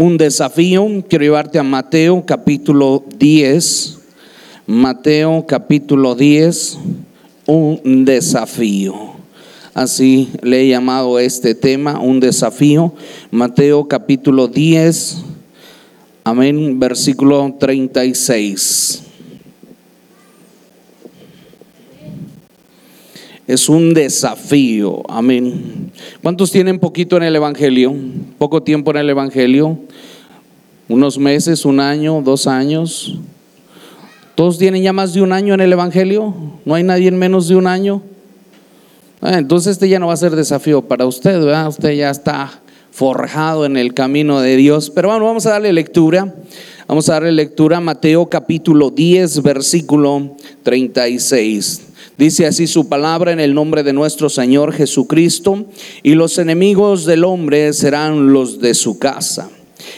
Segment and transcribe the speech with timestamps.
[0.00, 0.86] un desafío.
[1.10, 3.98] Quiero llevarte a Mateo capítulo 10.
[4.66, 6.78] Mateo capítulo 10,
[7.46, 8.94] un desafío.
[9.74, 12.94] Así le he llamado este tema, un desafío.
[13.30, 15.18] Mateo capítulo 10,
[16.24, 19.09] amén, versículo 36.
[23.46, 25.90] Es un desafío, amén.
[26.22, 27.94] ¿Cuántos tienen poquito en el Evangelio?
[28.38, 29.78] Poco tiempo en el Evangelio.
[30.88, 33.18] Unos meses, un año, dos años.
[34.34, 36.34] ¿Todos tienen ya más de un año en el Evangelio?
[36.64, 38.02] ¿No hay nadie en menos de un año?
[39.20, 41.68] Ah, entonces este ya no va a ser desafío para usted, ¿verdad?
[41.68, 44.90] Usted ya está forjado en el camino de Dios.
[44.90, 46.34] Pero bueno, vamos a darle lectura.
[46.88, 51.89] Vamos a darle lectura a Mateo capítulo 10, versículo 36.
[52.20, 55.64] Dice así su palabra en el nombre de nuestro Señor Jesucristo,
[56.02, 59.48] y los enemigos del hombre serán los de su casa.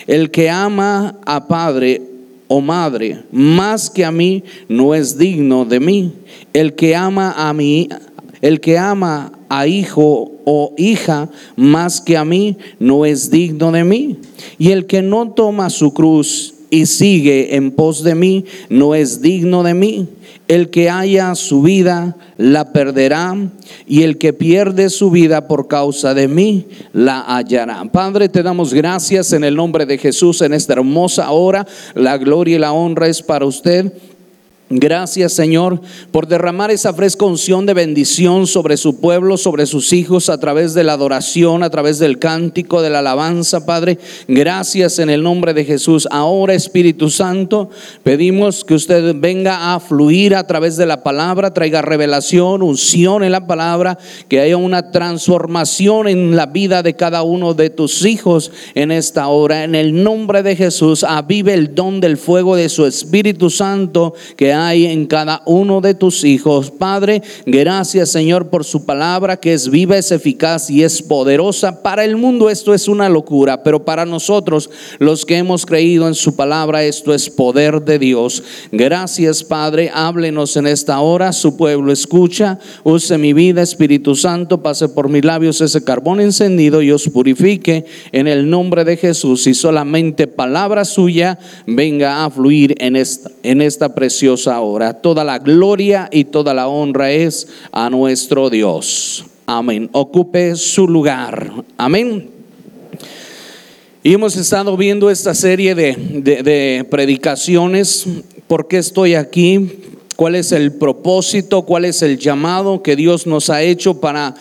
[0.06, 2.00] El que ama a padre
[2.46, 6.12] o madre más que a mí no es digno de mí.
[6.52, 7.88] El que ama a mí,
[8.40, 13.82] el que ama a hijo o hija más que a mí no es digno de
[13.82, 14.16] mí.
[14.58, 19.20] Y el que no toma su cruz y sigue en pos de mí no es
[19.20, 20.08] digno de mí.
[20.48, 23.36] El que haya su vida la perderá
[23.86, 27.84] y el que pierde su vida por causa de mí la hallará.
[27.92, 31.66] Padre, te damos gracias en el nombre de Jesús en esta hermosa hora.
[31.94, 33.92] La gloria y la honra es para usted.
[34.74, 40.30] Gracias Señor por derramar esa fresca unción de bendición sobre su pueblo, sobre sus hijos
[40.30, 43.98] a través de la adoración, a través del cántico, de la alabanza, Padre.
[44.28, 46.08] Gracias en el nombre de Jesús.
[46.10, 47.68] Ahora Espíritu Santo,
[48.02, 53.32] pedimos que usted venga a fluir a través de la palabra, traiga revelación, unción en
[53.32, 58.50] la palabra, que haya una transformación en la vida de cada uno de tus hijos
[58.74, 59.64] en esta hora.
[59.64, 64.61] En el nombre de Jesús, avive el don del fuego de su Espíritu Santo que
[64.66, 66.70] hay en cada uno de tus hijos.
[66.70, 71.82] Padre, gracias Señor por su palabra que es viva, es eficaz y es poderosa.
[71.82, 76.14] Para el mundo esto es una locura, pero para nosotros los que hemos creído en
[76.14, 78.42] su palabra esto es poder de Dios.
[78.70, 84.88] Gracias Padre, háblenos en esta hora, su pueblo escucha, use mi vida, Espíritu Santo, pase
[84.88, 89.54] por mis labios ese carbón encendido y os purifique en el nombre de Jesús y
[89.54, 94.94] solamente palabra suya venga a fluir en esta, en esta preciosa ahora.
[94.94, 99.24] Toda la gloria y toda la honra es a nuestro Dios.
[99.46, 99.88] Amén.
[99.92, 101.52] Ocupe su lugar.
[101.76, 102.30] Amén.
[104.04, 108.06] Y hemos estado viendo esta serie de, de, predicaciones.
[108.46, 109.78] ¿Por qué estoy aquí?
[110.16, 111.62] ¿Cuál es el propósito?
[111.62, 114.34] ¿Cuál es el llamado que Dios nos ha hecho para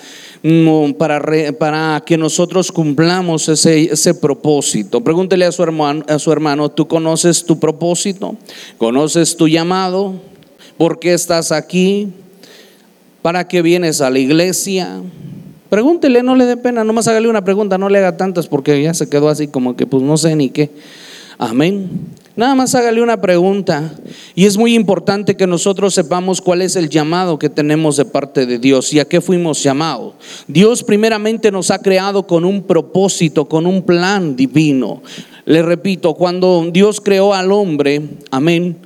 [0.98, 5.02] para, que nosotros cumplamos ese, ese propósito.
[5.02, 8.36] Pregúntele a su, hermano, a su hermano, ¿tú conoces tu propósito?
[8.78, 10.16] ¿Conoces tu llamado?
[10.78, 12.10] ¿Por qué estás aquí?
[13.22, 15.02] ¿Para qué vienes a la iglesia?
[15.70, 18.94] Pregúntele, no le dé pena, nomás hágale una pregunta, no le haga tantas porque ya
[18.94, 20.72] se quedó así como que pues no sé ni qué.
[21.38, 21.88] Amén.
[22.36, 23.94] Nada más hágale una pregunta.
[24.36, 28.46] Y es muy importante que nosotros sepamos cuál es el llamado que tenemos de parte
[28.46, 30.14] de Dios y a qué fuimos llamados.
[30.48, 35.02] Dios primeramente nos ha creado con un propósito, con un plan divino.
[35.46, 38.78] Le repito, cuando Dios creó al hombre, amén,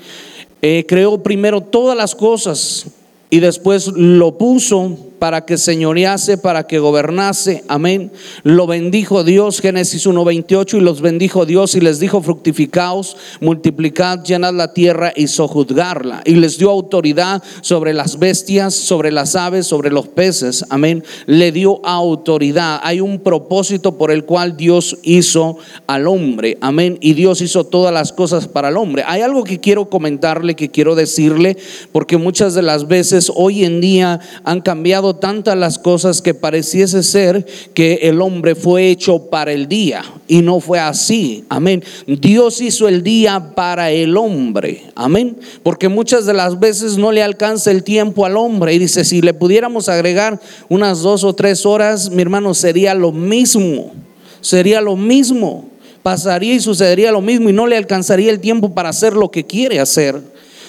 [0.62, 2.88] eh, creó primero todas las cosas
[3.30, 7.64] y después lo puso para que señorease, para que gobernase.
[7.68, 8.12] Amén.
[8.44, 14.54] Lo bendijo Dios, Génesis 1:28, y los bendijo Dios y les dijo, fructificaos, multiplicad, llenad
[14.54, 16.22] la tierra y sojuzgarla.
[16.26, 20.64] Y les dio autoridad sobre las bestias, sobre las aves, sobre los peces.
[20.70, 21.04] Amén.
[21.26, 22.80] Le dio autoridad.
[22.84, 25.58] Hay un propósito por el cual Dios hizo
[25.88, 26.60] al hombre.
[26.62, 27.00] Amén.
[27.02, 29.04] Y Dios hizo todas las cosas para el hombre.
[29.08, 31.58] Hay algo que quiero comentarle, que quiero decirle,
[31.92, 37.04] porque muchas de las veces hoy en día han cambiado tantas las cosas que pareciese
[37.04, 41.44] ser que el hombre fue hecho para el día y no fue así.
[41.50, 41.84] Amén.
[42.08, 44.84] Dios hizo el día para el hombre.
[44.96, 45.38] Amén.
[45.64, 49.22] Porque muchas de las veces no le alcanza el tiempo al hombre y dice, si
[49.22, 53.94] le pudiéramos agregar unas dos o tres horas, mi hermano, sería lo mismo.
[54.42, 55.70] Sería lo mismo.
[56.04, 59.46] Pasaría y sucedería lo mismo y no le alcanzaría el tiempo para hacer lo que
[59.46, 60.22] quiere hacer.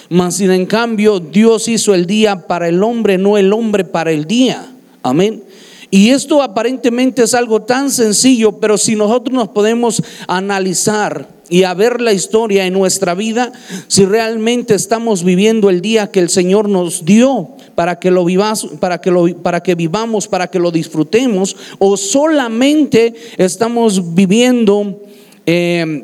[0.09, 4.25] Mas en cambio Dios hizo el día para el hombre, no el hombre para el
[4.25, 4.71] día.
[5.03, 5.43] Amén.
[5.89, 12.01] Y esto aparentemente es algo tan sencillo, pero si nosotros nos podemos analizar y ver
[12.01, 13.53] la historia en nuestra vida,
[13.87, 18.65] si realmente estamos viviendo el día que el Señor nos dio para que lo vivas,
[18.81, 24.99] para que lo para que vivamos, para que lo disfrutemos o solamente estamos viviendo
[25.45, 26.03] eh,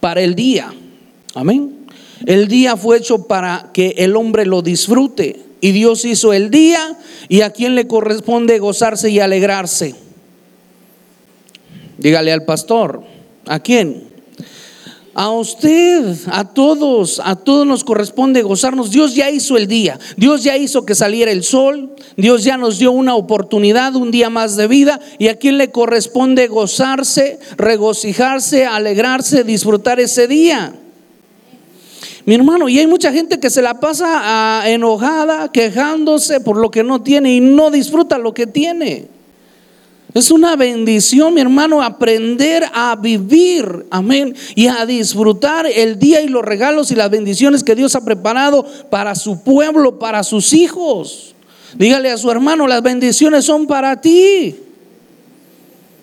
[0.00, 0.74] para el día.
[1.34, 1.75] Amén.
[2.24, 5.42] El día fue hecho para que el hombre lo disfrute.
[5.60, 6.96] Y Dios hizo el día
[7.28, 9.94] y a quien le corresponde gozarse y alegrarse.
[11.98, 13.02] Dígale al pastor,
[13.46, 14.04] ¿a quién?
[15.14, 18.90] A usted, a todos, a todos nos corresponde gozarnos.
[18.90, 22.78] Dios ya hizo el día, Dios ya hizo que saliera el sol, Dios ya nos
[22.78, 28.66] dio una oportunidad, un día más de vida, y a quien le corresponde gozarse, regocijarse,
[28.66, 30.74] alegrarse, disfrutar ese día.
[32.26, 36.72] Mi hermano, y hay mucha gente que se la pasa ah, enojada, quejándose por lo
[36.72, 39.06] que no tiene y no disfruta lo que tiene.
[40.12, 46.26] Es una bendición, mi hermano, aprender a vivir, amén, y a disfrutar el día y
[46.26, 51.36] los regalos y las bendiciones que Dios ha preparado para su pueblo, para sus hijos.
[51.76, 54.56] Dígale a su hermano, las bendiciones son para ti.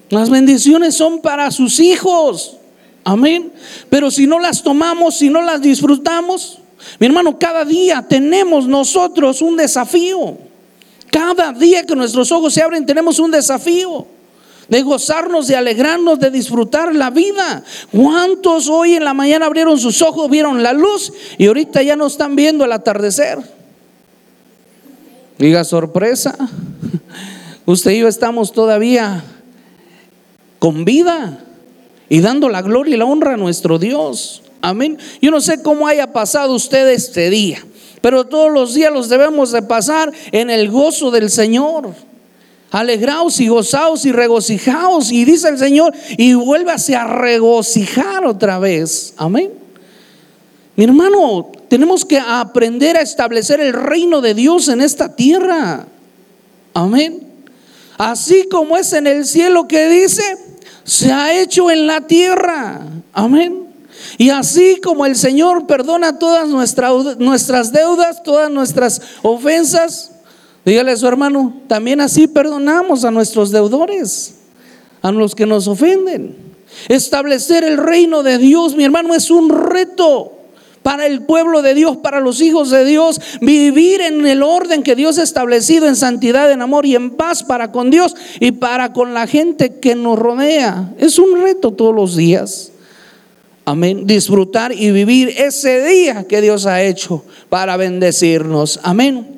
[0.10, 2.60] Las bendiciones son para sus hijos.
[3.04, 3.52] Amén.
[3.90, 6.60] Pero si no las tomamos, si no las disfrutamos,
[7.00, 10.38] mi hermano, cada día tenemos nosotros un desafío.
[11.12, 14.08] Cada día que nuestros ojos se abren tenemos un desafío
[14.68, 17.64] de gozarnos, de alegrarnos, de disfrutar la vida.
[17.92, 22.08] ¿Cuántos hoy en la mañana abrieron sus ojos, vieron la luz y ahorita ya no
[22.08, 23.40] están viendo el atardecer?
[25.38, 26.36] Diga sorpresa.
[27.66, 29.24] Usted y yo estamos todavía
[30.60, 31.40] con vida
[32.14, 34.44] y dando la gloria y la honra a nuestro Dios.
[34.62, 35.00] Amén.
[35.20, 37.66] Yo no sé cómo haya pasado usted este día,
[38.02, 41.90] pero todos los días los debemos de pasar en el gozo del Señor.
[42.70, 45.12] Alegraos y gozaos y regocijaos.
[45.12, 49.16] Y dice el Señor, y vuélvase a regocijar otra vez.
[49.18, 49.52] Amén.
[50.76, 55.88] Mi hermano, tenemos que aprender a establecer el reino de Dios en esta tierra.
[56.76, 57.28] Amén.
[57.98, 60.43] Así como es en el cielo que dice,
[60.84, 62.82] se ha hecho en la tierra.
[63.14, 63.68] Amén.
[64.18, 70.12] Y así como el Señor perdona todas nuestras, nuestras deudas, todas nuestras ofensas,
[70.66, 74.36] dígale a su hermano, también así perdonamos a nuestros deudores,
[75.02, 76.36] a los que nos ofenden.
[76.90, 80.33] Establecer el reino de Dios, mi hermano, es un reto
[80.84, 84.96] para el pueblo de Dios, para los hijos de Dios, vivir en el orden que
[84.96, 88.94] Dios ha establecido en santidad, en amor y en paz para con Dios y para
[88.94, 90.94] con la gente que nos rodea.
[91.00, 92.72] Es un reto todos los días.
[93.66, 94.06] Amén.
[94.06, 98.80] Disfrutar y vivir ese día que Dios ha hecho para bendecirnos.
[98.84, 99.33] Amén.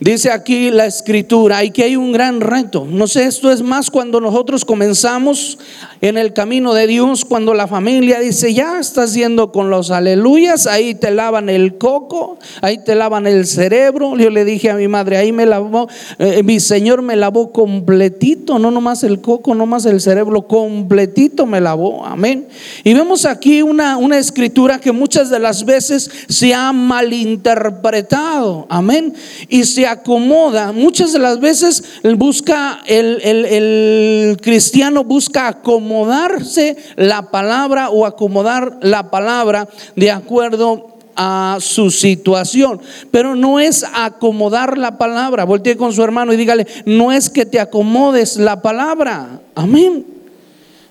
[0.00, 2.86] Dice aquí la escritura y que hay un gran reto.
[2.88, 5.58] No sé, esto es más cuando nosotros comenzamos
[6.00, 10.66] en el camino de Dios, cuando la familia dice, ya estás yendo con los aleluyas,
[10.66, 14.16] ahí te lavan el coco, ahí te lavan el cerebro.
[14.16, 15.86] Yo le dije a mi madre, ahí me lavó,
[16.18, 21.44] eh, mi Señor me lavó completito, no nomás el coco, no más el cerebro, completito
[21.44, 22.06] me lavó.
[22.06, 22.48] Amén.
[22.84, 28.66] Y vemos aquí una, una escritura que muchas de las veces se ha malinterpretado.
[28.70, 29.12] Amén.
[29.50, 30.72] Y se acomoda.
[30.72, 39.10] Muchas de las veces busca el, el cristiano busca acomodarse la palabra o acomodar la
[39.10, 42.80] palabra de acuerdo a su situación.
[43.10, 45.44] Pero no es acomodar la palabra.
[45.44, 49.40] Voltee con su hermano y dígale, no es que te acomodes la palabra.
[49.54, 50.06] Amén.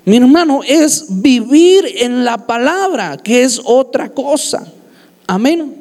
[0.06, 4.66] Mi hermano, es vivir en la palabra, que es otra cosa.
[5.28, 5.79] Amén.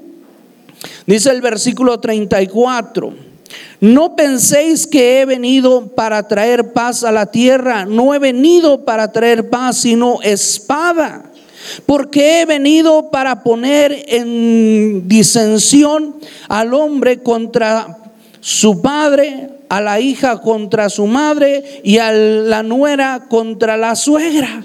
[1.07, 3.29] Dice el versículo 34.
[3.81, 7.85] No penséis que he venido para traer paz a la tierra.
[7.85, 11.31] No he venido para traer paz, sino espada.
[11.87, 16.17] Porque he venido para poner en disensión
[16.49, 17.99] al hombre contra
[18.41, 24.65] su padre, a la hija contra su madre y a la nuera contra la suegra.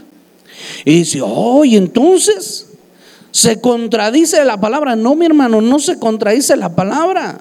[0.85, 2.72] Y dice, oh, entonces
[3.33, 4.95] ¿Se contradice la palabra?
[4.95, 7.39] No, mi hermano, no se contradice la palabra.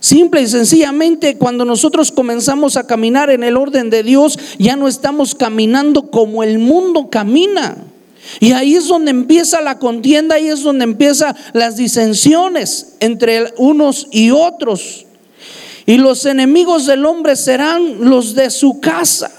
[0.00, 4.88] Simple y sencillamente cuando nosotros comenzamos a caminar en el orden de Dios, ya no
[4.88, 7.76] estamos caminando como el mundo camina.
[8.40, 14.08] Y ahí es donde empieza la contienda, ahí es donde empiezan las disensiones entre unos
[14.10, 15.04] y otros.
[15.84, 19.30] Y los enemigos del hombre serán los de su casa.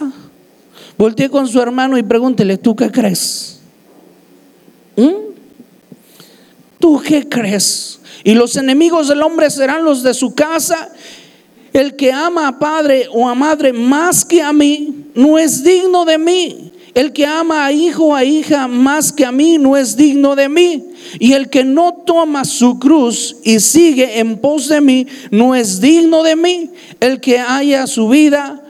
[0.95, 3.61] Voltee con su hermano y pregúntele, ¿tú qué crees?
[4.95, 5.27] ¿Mm?
[6.79, 7.99] ¿Tú qué crees?
[8.23, 10.89] Y los enemigos del hombre serán los de su casa.
[11.73, 16.05] El que ama a padre o a madre más que a mí, no es digno
[16.05, 16.71] de mí.
[16.93, 20.35] El que ama a hijo o a hija más que a mí, no es digno
[20.35, 20.83] de mí.
[21.19, 25.79] Y el que no toma su cruz y sigue en pos de mí, no es
[25.79, 26.71] digno de mí.
[26.99, 28.63] El que haya su vida,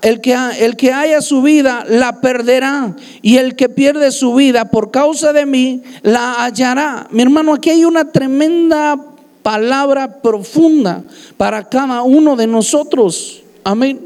[0.00, 4.70] el que, el que haya su vida la perderá y el que pierde su vida
[4.70, 7.08] por causa de mí la hallará.
[7.10, 8.96] Mi hermano, aquí hay una tremenda
[9.42, 11.02] palabra profunda
[11.36, 13.42] para cada uno de nosotros.
[13.64, 14.00] Amén.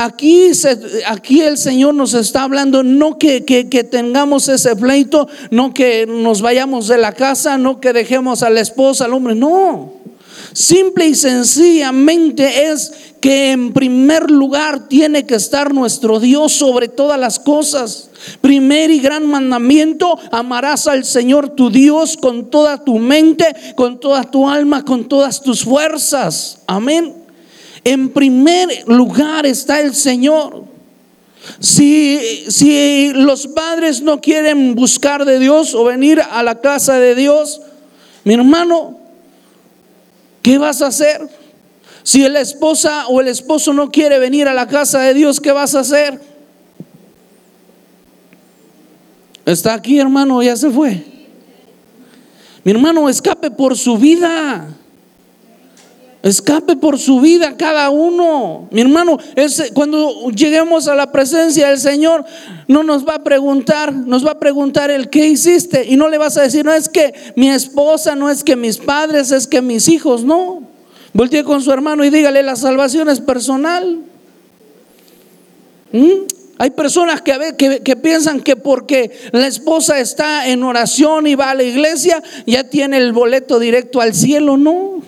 [0.00, 0.52] Aquí,
[1.06, 6.06] aquí el Señor nos está hablando, no que, que, que, tengamos ese pleito, no que
[6.06, 9.98] nos vayamos de la casa, no que dejemos a la esposa, al hombre, no.
[10.52, 17.18] Simple y sencillamente es que en primer lugar tiene que estar nuestro Dios sobre todas
[17.18, 18.10] las cosas.
[18.40, 24.24] Primer y gran mandamiento, amarás al Señor tu Dios con toda tu mente, con toda
[24.24, 26.58] tu alma, con todas tus fuerzas.
[26.66, 27.14] Amén.
[27.84, 30.64] En primer lugar está el Señor.
[31.60, 37.14] Si, si los padres no quieren buscar de Dios o venir a la casa de
[37.14, 37.62] Dios,
[38.24, 38.98] mi hermano,
[40.42, 41.37] ¿qué vas a hacer?
[42.08, 45.52] Si la esposa o el esposo no quiere venir a la casa de Dios, ¿qué
[45.52, 46.18] vas a hacer?
[49.44, 51.04] Está aquí, hermano, ya se fue.
[52.64, 54.74] Mi hermano, escape por su vida.
[56.22, 58.70] Escape por su vida cada uno.
[58.70, 59.18] Mi hermano,
[59.74, 62.24] cuando lleguemos a la presencia del Señor,
[62.68, 65.84] no nos va a preguntar, nos va a preguntar el qué hiciste.
[65.86, 68.78] Y no le vas a decir, no es que mi esposa, no es que mis
[68.78, 70.67] padres, es que mis hijos, no.
[71.18, 74.04] Voltee con su hermano y dígale, la salvación es personal.
[75.90, 76.12] ¿Mm?
[76.58, 81.50] Hay personas que, que, que, piensan que porque la esposa está en oración y va
[81.50, 84.56] a la iglesia, ya tiene el boleto directo al cielo.
[84.56, 85.02] No.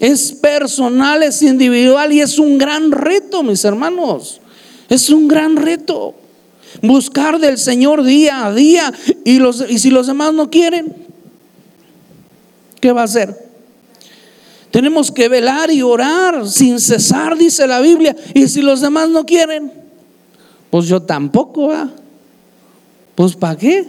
[0.00, 4.40] Es personal, es individual y es un gran reto, mis hermanos.
[4.88, 6.16] Es un gran reto.
[6.82, 8.92] Buscar del Señor día a día.
[9.24, 10.92] Y, los, y si los demás no quieren,
[12.80, 13.41] ¿qué va a hacer?
[14.72, 18.16] Tenemos que velar y orar sin cesar, dice la Biblia.
[18.32, 19.70] Y si los demás no quieren,
[20.70, 21.70] pues yo tampoco.
[23.14, 23.86] Pues ¿para qué?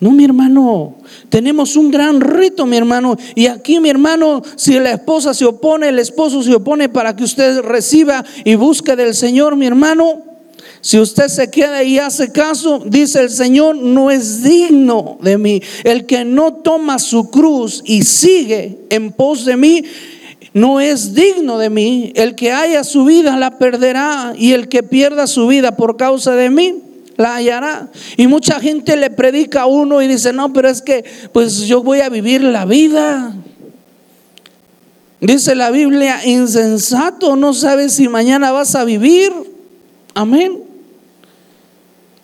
[0.00, 0.96] No, mi hermano,
[1.28, 3.16] tenemos un gran reto, mi hermano.
[3.36, 7.22] Y aquí, mi hermano, si la esposa se opone, el esposo se opone para que
[7.22, 10.24] usted reciba y busque del Señor, mi hermano,
[10.86, 15.60] si usted se queda y hace caso, dice el Señor, no es digno de mí.
[15.82, 19.82] El que no toma su cruz y sigue en pos de mí,
[20.54, 22.12] no es digno de mí.
[22.14, 26.36] El que haya su vida la perderá y el que pierda su vida por causa
[26.36, 26.74] de mí
[27.16, 27.90] la hallará.
[28.16, 31.82] Y mucha gente le predica a uno y dice, no, pero es que pues yo
[31.82, 33.34] voy a vivir la vida.
[35.20, 39.32] Dice la Biblia, insensato, no sabes si mañana vas a vivir.
[40.14, 40.65] Amén.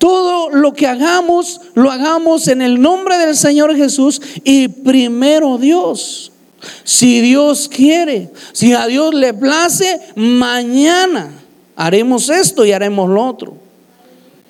[0.02, 6.32] Todo lo que hagamos, lo hagamos en el nombre del Señor Jesús y primero Dios.
[6.82, 11.30] Si Dios quiere, si a Dios le place, mañana
[11.76, 13.54] haremos esto y haremos lo otro.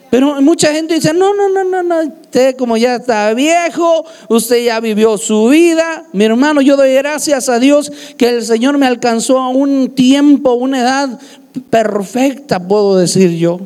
[0.09, 4.65] Pero mucha gente dice, no, no, no, no, no, usted como ya está viejo, usted
[4.65, 6.07] ya vivió su vida.
[6.15, 10.55] Mi hermano, yo doy gracias a Dios que el Señor me alcanzó a un tiempo,
[10.55, 11.21] una edad
[11.69, 13.61] perfecta, puedo decir yo.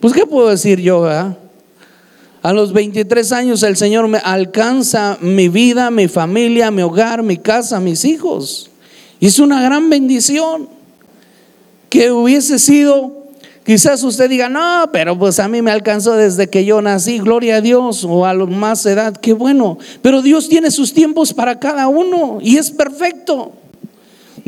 [0.00, 1.06] Pues, ¿qué puedo decir yo?
[1.08, 7.36] A los 23 años el Señor me alcanza mi vida, mi familia, mi hogar, mi
[7.36, 8.70] casa, mis hijos.
[9.18, 10.68] Y es una gran bendición
[11.90, 13.26] que hubiese sido,
[13.64, 17.56] quizás usted diga, no, pero pues a mí me alcanzó desde que yo nací, gloria
[17.56, 19.78] a Dios, o a más edad, qué bueno.
[20.00, 23.52] Pero Dios tiene sus tiempos para cada uno y es perfecto.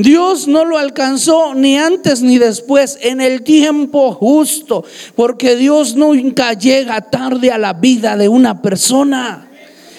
[0.03, 6.53] Dios no lo alcanzó ni antes ni después, en el tiempo justo, porque Dios nunca
[6.53, 9.49] llega tarde a la vida de una persona.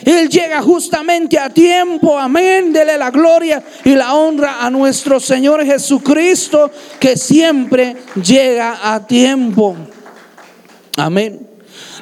[0.04, 2.74] Él llega justamente a tiempo, amén.
[2.74, 9.76] Dele la gloria y la honra a nuestro Señor Jesucristo, que siempre llega a tiempo.
[10.98, 11.51] Amén.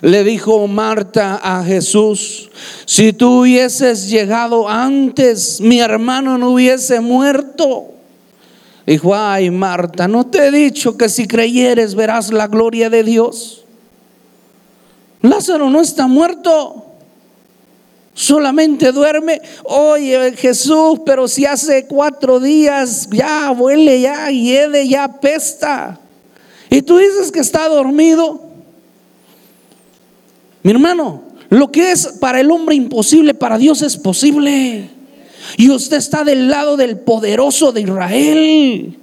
[0.02, 2.50] Le dijo Marta a Jesús,
[2.86, 7.88] si tú hubieses llegado antes, mi hermano no hubiese muerto.
[8.86, 13.66] Dijo, ay Marta, ¿no te he dicho que si creyeres verás la gloria de Dios?
[15.22, 16.86] Lázaro no está muerto,
[18.14, 19.42] solamente duerme.
[19.64, 26.00] Oye Jesús, pero si hace cuatro días ya huele, ya hiede, ya pesta.
[26.70, 28.49] Y tú dices que está dormido.
[30.64, 34.90] Mi hermano, lo que es para el hombre imposible, para Dios es posible.
[35.58, 38.96] Y usted está del lado del poderoso de Israel.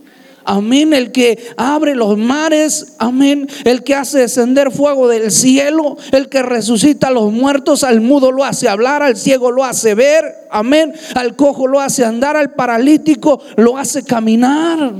[0.48, 6.28] Amén, el que abre los mares, amén, el que hace descender fuego del cielo, el
[6.28, 10.24] que resucita a los muertos, al mudo lo hace hablar, al ciego lo hace ver,
[10.52, 14.94] amén, al cojo lo hace andar, al paralítico lo hace caminar.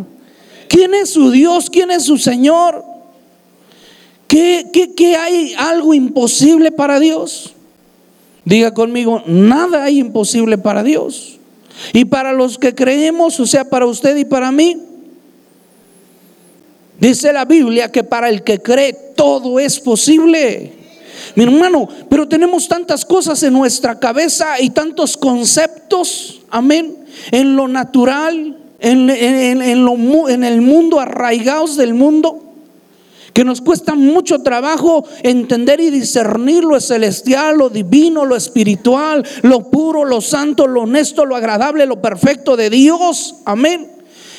[0.67, 1.71] ¿Quién es su Dios?
[1.71, 2.96] ¿Quién es su Señor?
[4.27, 7.55] ¿Qué, qué, qué hay algo imposible para Dios?
[8.45, 11.39] Diga conmigo, nada hay imposible para Dios.
[11.93, 14.79] Y para los que creemos, o sea, para usted y para mí,
[16.99, 20.73] dice la Biblia que para el que cree todo es posible.
[21.35, 26.97] Mi hermano, pero tenemos tantas cosas en nuestra cabeza y tantos conceptos, amén,
[27.31, 32.46] en lo natural, en, en el mundo, arraigados del mundo
[33.37, 39.71] que nos cuesta mucho trabajo entender y discernir lo celestial, lo divino, lo espiritual, lo
[39.71, 43.35] puro, lo santo, lo honesto, lo agradable, lo perfecto de Dios.
[43.45, 43.93] Amén.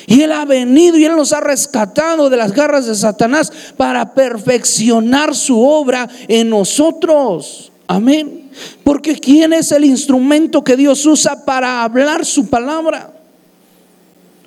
[0.08, 4.14] Y Él ha venido y Él nos ha rescatado de las garras de Satanás para
[4.14, 7.70] perfeccionar su obra en nosotros.
[7.86, 8.50] Amén.
[8.82, 13.12] Porque ¿quién es el instrumento que Dios usa para hablar su palabra?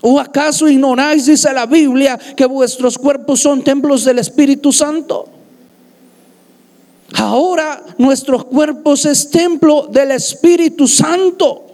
[0.01, 5.29] ¿O acaso ignoráis, dice la Biblia, que vuestros cuerpos son templos del Espíritu Santo?
[7.13, 11.71] Ahora nuestros cuerpos es templo del Espíritu Santo.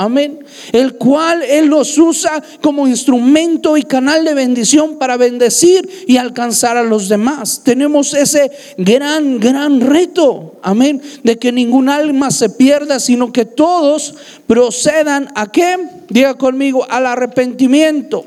[0.00, 0.38] Amén.
[0.72, 6.78] El cual Él los usa como instrumento y canal de bendición para bendecir y alcanzar
[6.78, 7.60] a los demás.
[7.62, 10.58] Tenemos ese gran, gran reto.
[10.62, 11.02] Amén.
[11.22, 14.14] De que ningún alma se pierda, sino que todos
[14.46, 15.76] procedan a qué?
[16.08, 18.24] Diga conmigo, al arrepentimiento.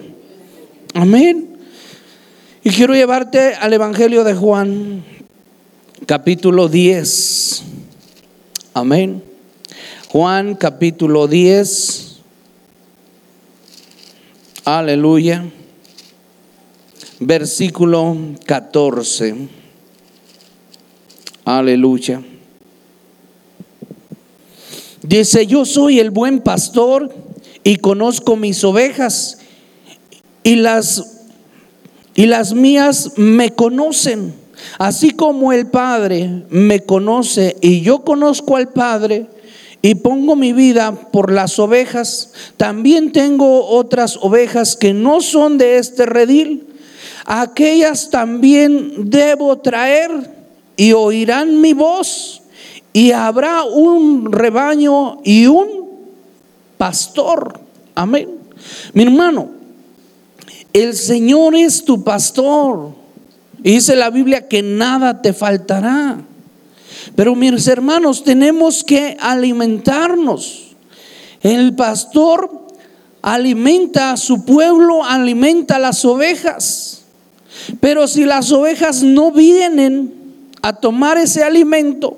[0.93, 1.57] Amén.
[2.63, 5.03] Y quiero llevarte al Evangelio de Juan,
[6.05, 7.63] capítulo 10.
[8.75, 9.32] Amén.
[10.13, 12.19] Juan capítulo 10.
[14.63, 15.43] Aleluya.
[17.19, 18.15] Versículo
[18.45, 19.49] 14.
[21.43, 22.21] Aleluya.
[25.01, 27.11] Dice, yo soy el buen pastor
[27.63, 29.39] y conozco mis ovejas
[30.43, 31.25] y las
[32.13, 34.35] y las mías me conocen,
[34.77, 39.25] así como el Padre me conoce y yo conozco al Padre
[39.85, 45.77] y pongo mi vida por las ovejas, también tengo otras ovejas que no son de
[45.77, 46.67] este redil.
[47.25, 50.09] Aquellas también debo traer
[50.77, 52.43] y oirán mi voz
[52.93, 55.67] y habrá un rebaño y un
[56.77, 57.59] pastor.
[57.93, 58.29] Amén.
[58.93, 59.49] Mi hermano,
[60.71, 62.91] el Señor es tu pastor.
[63.61, 66.21] Y dice la Biblia que nada te faltará.
[67.15, 70.75] Pero mis hermanos, tenemos que alimentarnos.
[71.41, 72.49] El pastor
[73.21, 77.03] alimenta a su pueblo, alimenta a las ovejas.
[77.79, 80.13] Pero si las ovejas no vienen
[80.61, 82.17] a tomar ese alimento,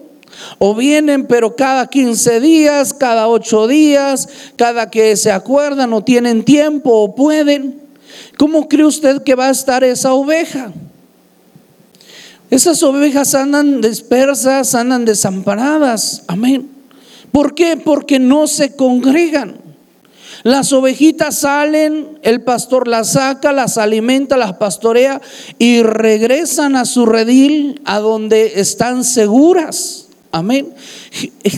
[0.58, 6.44] o vienen pero cada 15 días, cada 8 días, cada que se acuerdan o tienen
[6.44, 7.82] tiempo o pueden,
[8.38, 10.72] ¿cómo cree usted que va a estar esa oveja?
[12.50, 16.24] Esas ovejas andan dispersas, andan desamparadas.
[16.28, 16.70] Amén.
[17.32, 17.76] ¿Por qué?
[17.78, 19.58] Porque no se congregan.
[20.44, 25.20] Las ovejitas salen, el pastor las saca, las alimenta, las pastorea
[25.58, 30.08] y regresan a su redil, a donde están seguras.
[30.32, 30.72] Amén.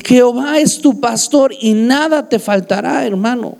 [0.06, 3.58] Jehová es tu pastor y nada te faltará, hermano.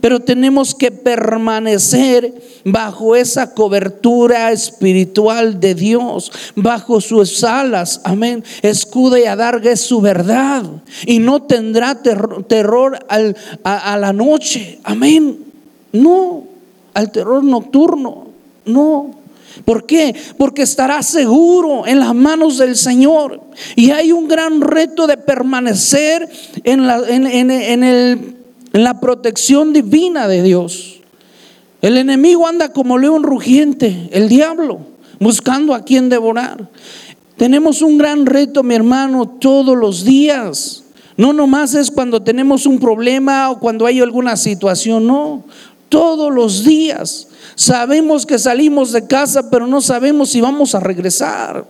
[0.00, 2.32] Pero tenemos que permanecer
[2.64, 8.00] bajo esa cobertura espiritual de Dios, bajo sus alas.
[8.04, 8.44] Amén.
[8.62, 10.64] Escuda y adarga es su verdad.
[11.06, 14.78] Y no tendrá terror, a, a la noche.
[14.84, 15.38] Amén.
[15.92, 16.44] No,
[16.94, 18.28] al terror nocturno.
[18.64, 19.18] No.
[19.64, 20.14] ¿Por qué?
[20.36, 23.40] Porque estará seguro en las manos del Señor.
[23.74, 26.28] Y hay un gran reto de permanecer
[26.64, 28.37] en, la, en, en el
[28.72, 31.00] en la protección divina de Dios.
[31.80, 34.80] El enemigo anda como león rugiente, el diablo,
[35.20, 36.68] buscando a quien devorar.
[37.36, 40.82] Tenemos un gran reto, mi hermano, todos los días.
[41.16, 45.44] No nomás es cuando tenemos un problema o cuando hay alguna situación, no.
[45.88, 47.28] Todos los días.
[47.54, 51.64] Sabemos que salimos de casa, pero no sabemos si vamos a regresar.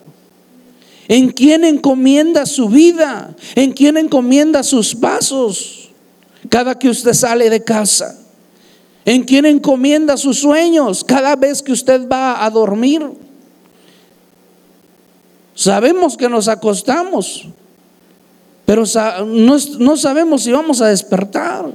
[1.06, 3.34] ¿En quién encomienda su vida?
[3.54, 5.77] ¿En quién encomienda sus pasos?
[6.48, 8.16] Cada que usted sale de casa?
[9.04, 13.02] ¿En quién encomienda sus sueños cada vez que usted va a dormir?
[15.54, 17.48] Sabemos que nos acostamos,
[18.64, 18.84] pero
[19.26, 21.72] no, sabemos si vamos a despertar.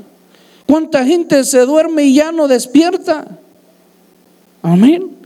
[0.65, 3.25] ¿Cuánta gente se duerme y ya no despierta?
[4.61, 5.22] Amén.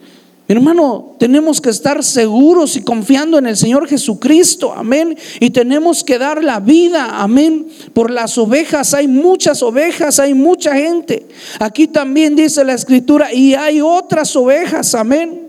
[0.48, 5.18] Hermano, tenemos que estar seguros y confiando en el Señor Jesucristo, amén.
[5.42, 7.68] Y tenemos que dar la vida, amén.
[7.94, 11.26] Por las ovejas, hay muchas ovejas, hay mucha gente.
[11.60, 15.48] Aquí también dice la escritura, y hay otras ovejas, amén.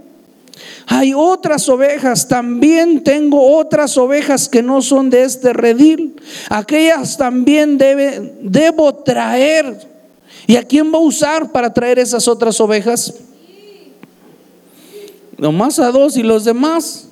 [0.86, 6.16] Hay otras ovejas, también tengo otras ovejas que no son de este redil.
[6.48, 9.86] Aquellas también debe, debo traer.
[10.46, 13.14] ¿Y a quién va a usar para traer esas otras ovejas?
[15.38, 17.08] Nomás a dos y los demás.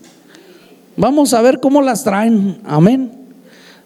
[0.96, 2.60] Vamos a ver cómo las traen.
[2.64, 3.12] Amén.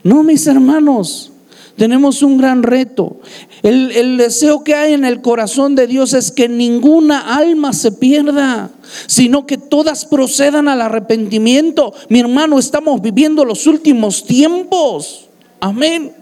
[0.03, 1.31] No, mis hermanos,
[1.77, 3.21] tenemos un gran reto.
[3.63, 7.93] El, el, deseo que hay en el corazón de Dios es que ninguna alma se
[7.93, 8.71] pierda,
[9.07, 11.93] sino que todas procedan al arrepentimiento.
[12.09, 15.29] Mi hermano, estamos viviendo los últimos tiempos.
[15.61, 16.15] Amén.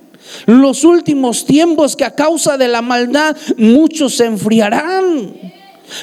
[0.47, 5.58] Los últimos tiempos que a causa de la maldad muchos se enfriarán.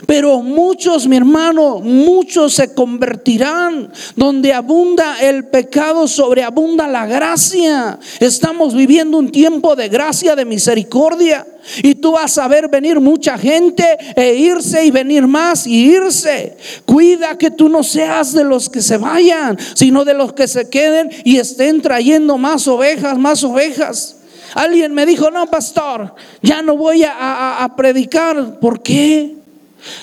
[0.05, 3.91] Pero muchos, mi hermano, muchos se convertirán.
[4.15, 7.99] Donde abunda el pecado, sobreabunda la gracia.
[8.19, 11.45] Estamos viviendo un tiempo de gracia, de misericordia.
[11.81, 16.57] Y tú vas a ver venir mucha gente e irse y venir más y irse.
[16.85, 20.69] Cuida que tú no seas de los que se vayan, sino de los que se
[20.69, 24.17] queden y estén trayendo más ovejas, más ovejas.
[24.53, 28.59] Alguien me dijo, no, pastor, ya no voy a, a predicar.
[28.59, 29.34] ¿Por qué?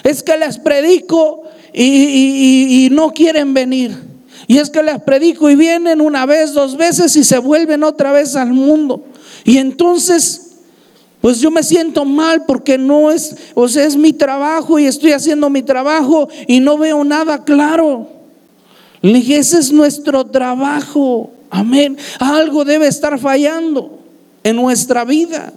[0.02, 1.42] Es que les predico
[1.72, 3.96] y, no quieren venir.
[4.46, 8.12] Y es que les predico y vienen una vez, dos veces y se vuelven otra
[8.12, 9.04] vez al mundo.
[9.44, 10.52] Y entonces,
[11.20, 15.12] pues yo me siento mal porque no es, o sea, es mi trabajo y estoy
[15.12, 18.08] haciendo mi trabajo y no veo nada claro.
[19.00, 21.30] Le dije, ese es nuestro trabajo.
[21.50, 21.96] Amén.
[22.18, 23.98] Algo debe estar fallando
[24.44, 25.52] en nuestra vida.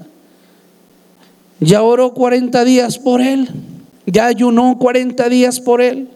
[1.59, 3.49] Ya oró 40 días por él.
[4.05, 6.09] Ya ayunó 40 días por él.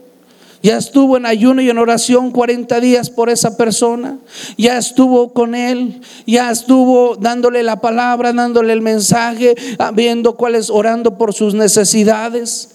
[0.62, 4.18] Ya estuvo en ayuno y en oración 40 días por esa persona.
[4.58, 6.02] Ya estuvo con él.
[6.28, 12.72] Ya estuvo dándole la palabra, dándole el mensaje, ah, viendo cuáles, orando por sus necesidades.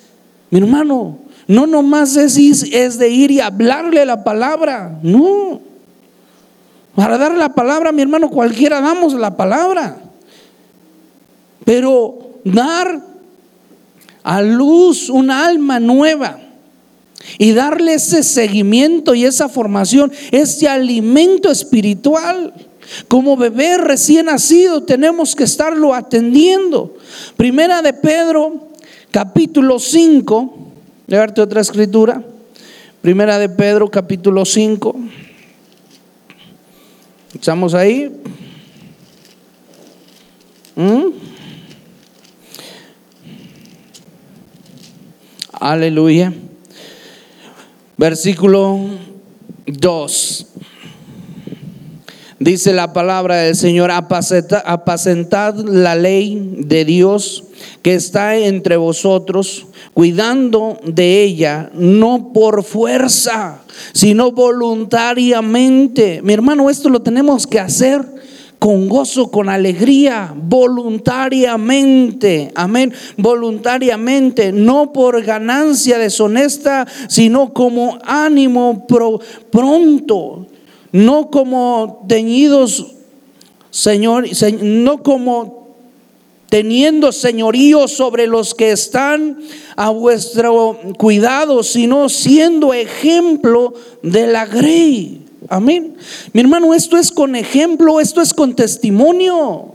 [0.50, 4.98] Mi hermano, no nomás es, es de ir y hablarle la palabra.
[5.03, 5.61] No.
[6.94, 9.98] Para dar la palabra, mi hermano, cualquiera damos la palabra.
[11.64, 13.13] Pero dar
[14.25, 16.41] a luz un alma nueva
[17.39, 22.53] y darle ese seguimiento y esa formación, ese alimento espiritual.
[23.09, 26.97] Como bebé recién nacido tenemos que estarlo atendiendo.
[27.37, 28.69] Primera de Pedro,
[29.11, 30.59] capítulo 5.
[31.07, 32.23] Voy otra escritura.
[33.01, 34.97] Primera de Pedro, capítulo 5.
[37.35, 38.11] ¿Estamos ahí?
[40.77, 41.34] ¿Mm?
[45.61, 46.33] Aleluya.
[47.97, 48.81] Versículo
[49.67, 50.47] 2.
[52.40, 57.45] Dice la palabra del Señor, apacentad la ley de Dios
[57.83, 63.62] que está entre vosotros, cuidando de ella, no por fuerza,
[63.93, 66.21] sino voluntariamente.
[66.23, 68.05] Mi hermano, esto lo tenemos que hacer
[68.59, 78.87] con gozo, con alegría, voluntariamente, amén, voluntariamente, no por ganancia deshonesta, sino como ánimo
[79.51, 80.47] pronto,
[80.93, 82.93] no como teñidos,
[83.71, 84.27] Señor,
[84.62, 85.64] no como
[86.49, 89.40] teniendo señorío sobre los que están
[89.75, 95.24] a vuestro cuidado, sino siendo ejemplo de la grey.
[95.49, 95.97] Amén.
[96.33, 99.71] Mi hermano, esto es con ejemplo, esto es con testimonio.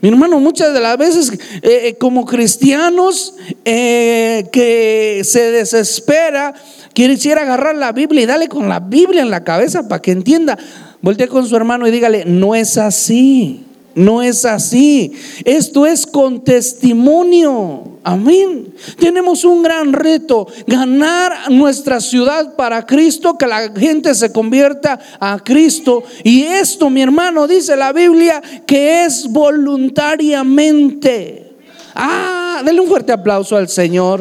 [0.00, 6.54] Mi hermano, muchas de las veces eh, eh, como cristianos eh, que se desespera,
[6.92, 10.58] quisiera agarrar la Biblia y darle con la Biblia en la cabeza para que entienda.
[11.02, 13.65] Voltee con su hermano y dígale, no es así.
[13.96, 15.12] No es así.
[15.44, 17.98] Esto es con testimonio.
[18.04, 18.74] Amén.
[19.00, 25.38] Tenemos un gran reto, ganar nuestra ciudad para Cristo, que la gente se convierta a
[25.42, 26.04] Cristo.
[26.22, 31.54] Y esto, mi hermano, dice la Biblia, que es voluntariamente.
[31.94, 34.20] Ah, denle un fuerte aplauso al Señor.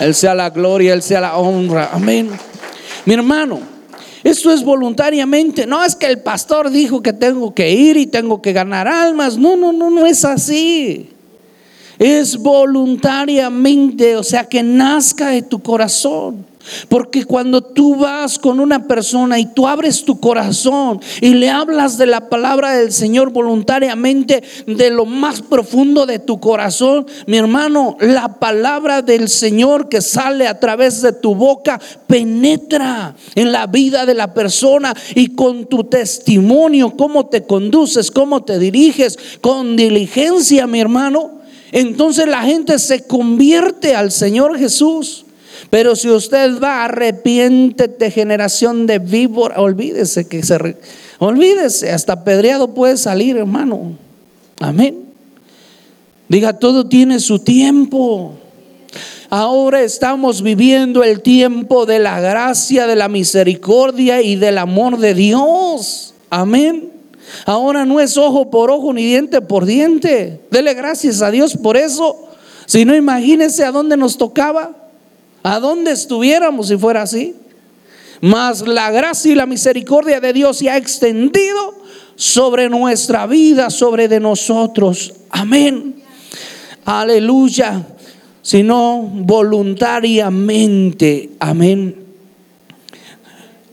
[0.00, 1.88] Él sea la gloria, Él sea la honra.
[1.94, 2.28] Amén.
[3.06, 3.73] Mi hermano,
[4.24, 5.66] esto es voluntariamente.
[5.66, 9.36] No es que el pastor dijo que tengo que ir y tengo que ganar almas.
[9.36, 11.10] No, no, no, no es así.
[11.98, 16.46] Es voluntariamente, o sea, que nazca de tu corazón.
[16.88, 21.98] Porque cuando tú vas con una persona y tú abres tu corazón y le hablas
[21.98, 27.96] de la palabra del Señor voluntariamente de lo más profundo de tu corazón, mi hermano,
[28.00, 34.06] la palabra del Señor que sale a través de tu boca penetra en la vida
[34.06, 40.66] de la persona y con tu testimonio, cómo te conduces, cómo te diriges, con diligencia,
[40.66, 41.40] mi hermano,
[41.72, 45.23] entonces la gente se convierte al Señor Jesús.
[45.74, 50.76] Pero si usted va, arrepiéntete, generación de víbora, olvídese que se,
[51.18, 53.98] olvídese, hasta pedreado puede salir, hermano.
[54.60, 55.02] Amén.
[56.28, 58.34] Diga, todo tiene su tiempo.
[59.30, 65.14] Ahora estamos viviendo el tiempo de la gracia, de la misericordia y del amor de
[65.14, 66.14] Dios.
[66.30, 66.92] Amén.
[67.46, 70.40] Ahora no es ojo por ojo ni diente por diente.
[70.52, 72.28] Dele gracias a Dios por eso.
[72.64, 74.83] Si no, imagínese a dónde nos tocaba.
[75.44, 77.34] ¿A dónde estuviéramos si fuera así?
[78.22, 81.74] Mas la gracia y la misericordia de Dios se ha extendido
[82.16, 85.12] sobre nuestra vida, sobre de nosotros.
[85.28, 85.96] Amén.
[86.86, 87.86] Aleluya.
[88.40, 91.28] Sino voluntariamente.
[91.38, 91.94] Amén.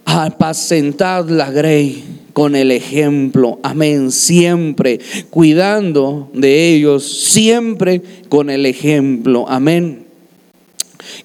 [0.03, 2.03] Apacentad la grey
[2.33, 3.59] con el ejemplo.
[3.63, 4.11] Amén.
[4.11, 7.31] Siempre cuidando de ellos.
[7.31, 9.45] Siempre con el ejemplo.
[9.47, 10.10] Amén.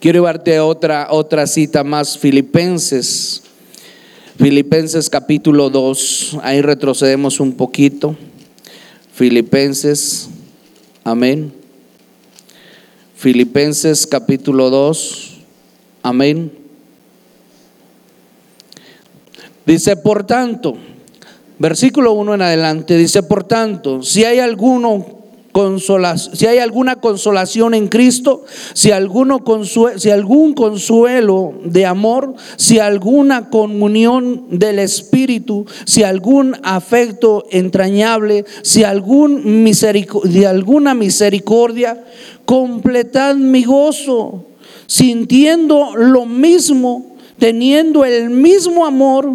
[0.00, 3.42] Quiero llevarte otra, otra cita más, Filipenses.
[4.38, 8.16] Filipenses capítulo 2, ahí retrocedemos un poquito.
[9.14, 10.28] Filipenses,
[11.04, 11.54] amén.
[13.16, 15.38] Filipenses capítulo 2,
[16.02, 16.52] amén.
[19.64, 20.76] Dice, por tanto,
[21.58, 25.15] versículo 1 en adelante, dice, por tanto, si hay alguno
[26.34, 29.42] si hay alguna consolación en Cristo, si, alguno
[29.96, 38.84] si algún consuelo de amor, si alguna comunión del Espíritu, si algún afecto entrañable, si
[38.84, 39.64] algún
[40.24, 42.04] de alguna misericordia,
[42.44, 44.44] completad mi gozo,
[44.86, 49.30] sintiendo lo mismo, teniendo el mismo amor,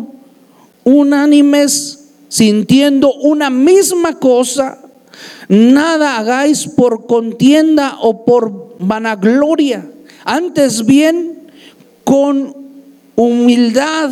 [0.84, 4.81] unánimes, sintiendo una misma cosa
[5.48, 9.90] Nada hagáis por contienda o por vanagloria,
[10.26, 11.50] antes bien
[12.04, 12.56] con
[13.16, 14.12] humildad,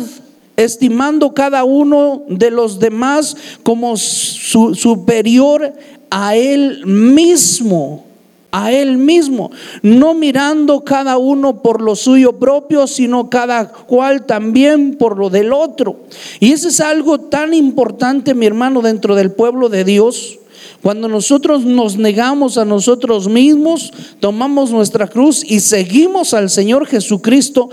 [0.56, 5.72] estimando cada uno de los demás como superior
[6.10, 8.04] a él mismo
[8.52, 9.50] a él mismo,
[9.82, 15.52] no mirando cada uno por lo suyo propio, sino cada cual también por lo del
[15.52, 16.00] otro.
[16.40, 20.39] Y eso es algo tan importante, mi hermano, dentro del pueblo de Dios,
[20.82, 27.68] cuando nosotros nos negamos a nosotros mismos, tomamos nuestra cruz y seguimos al Señor Jesucristo,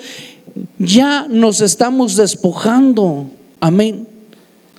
[0.78, 3.28] ya nos estamos despojando.
[3.62, 4.08] Amén.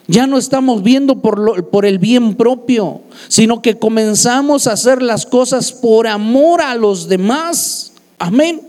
[0.08, 5.26] Ya no estamos viendo por, por el bien propio, sino que comenzamos a hacer las
[5.26, 7.92] cosas por amor a los demás.
[8.18, 8.62] Amén.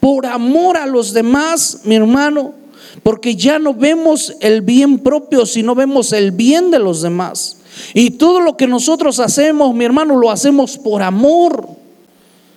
[0.00, 2.54] Por amor a los demás, mi hermano.
[3.02, 7.56] Porque ya no vemos el bien propio, sino vemos el bien de los demás.
[7.94, 11.68] Y todo lo que nosotros hacemos, mi hermano, lo hacemos por amor.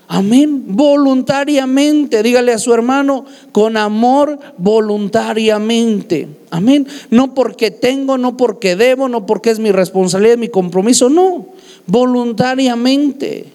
[0.07, 0.63] Amén.
[0.67, 2.21] Voluntariamente.
[2.21, 6.27] Dígale a su hermano, con amor voluntariamente.
[6.51, 6.87] Amén.
[7.09, 11.09] No porque tengo, no porque debo, no porque es mi responsabilidad, mi compromiso.
[11.09, 11.47] No.
[11.87, 13.45] Voluntariamente.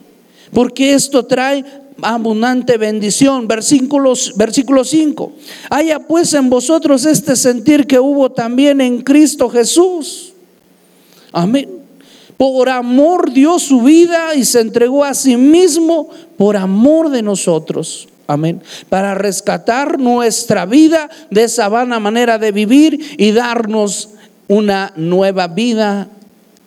[0.53, 1.65] Porque esto trae
[2.03, 3.47] abundante bendición.
[3.47, 5.33] Versículos, versículo 5.
[5.71, 10.30] Haya pues en vosotros este sentir que hubo también en Cristo Jesús
[11.33, 11.69] Amén.
[12.37, 18.09] Por amor dio su vida y se entregó a sí mismo por amor de nosotros.
[18.27, 18.63] Amén.
[18.89, 24.11] Para rescatar nuestra vida de esa vana manera de vivir y darnos
[24.49, 26.09] una nueva vida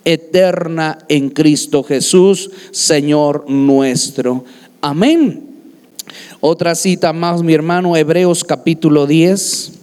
[0.06, 4.45] eterna en Cristo Jesús, Señor nuestro.
[4.82, 5.43] Amén.
[6.39, 9.83] Otra cita más, mi hermano, Hebreos capítulo 10.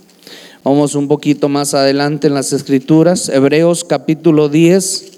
[0.62, 3.30] Vamos un poquito más adelante en las escrituras.
[3.30, 5.12] Hebreos capítulo 10.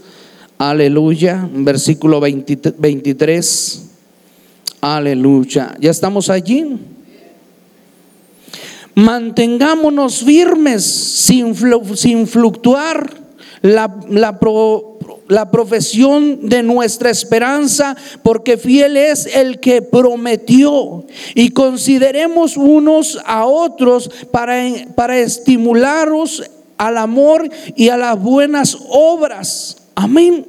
[0.57, 1.49] Aleluya.
[1.53, 3.83] Versículo 23.
[4.81, 5.75] Aleluya.
[5.81, 6.79] Ya estamos allí.
[8.95, 11.57] Mantengámonos firmes sin,
[11.97, 13.13] sin fluctuar
[13.63, 14.39] la, la,
[15.33, 21.07] la profesión de nuestra esperanza, porque fiel es el que prometió.
[21.35, 24.62] Y consideremos unos a otros para,
[24.95, 26.42] para estimularos
[26.77, 29.79] al amor y a las buenas obras.
[29.95, 30.47] Amén.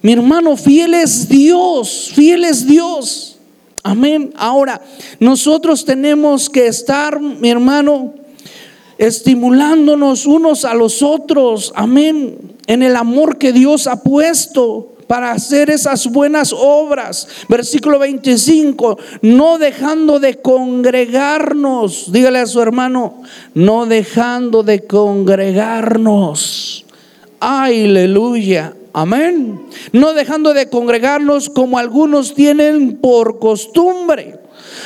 [0.00, 3.38] Mi hermano, fiel es Dios, fiel es Dios.
[3.82, 4.32] Amén.
[4.36, 4.80] Ahora,
[5.18, 8.14] nosotros tenemos que estar, mi hermano,
[8.96, 11.72] estimulándonos unos a los otros.
[11.74, 12.53] Amén.
[12.66, 17.28] En el amor que Dios ha puesto para hacer esas buenas obras.
[17.48, 23.22] Versículo 25, no dejando de congregarnos, dígale a su hermano,
[23.54, 26.84] no dejando de congregarnos.
[27.40, 28.74] Aleluya.
[28.92, 29.60] Amén.
[29.92, 34.38] No dejando de congregarnos como algunos tienen por costumbre,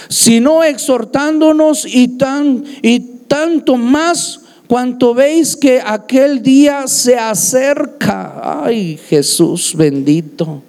[0.09, 8.63] sino exhortándonos y tan y tanto más cuanto veis que aquel día se acerca.
[8.65, 10.63] Ay, Jesús bendito.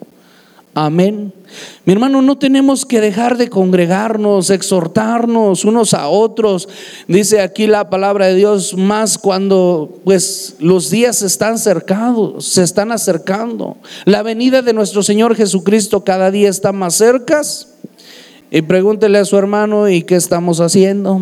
[0.73, 1.33] Amén.
[1.83, 6.69] Mi hermano, no tenemos que dejar de congregarnos, exhortarnos unos a otros.
[7.07, 12.91] Dice aquí la palabra de Dios más cuando pues los días están cercados, se están
[12.91, 13.77] acercando.
[14.05, 17.41] La venida de nuestro Señor Jesucristo cada día está más cerca.
[18.51, 21.19] Y pregúntele a su hermano, ¿y qué estamos haciendo?